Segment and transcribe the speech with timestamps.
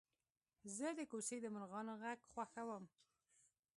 [0.75, 2.83] زه د کوڅې د مرغانو غږ خوښوم.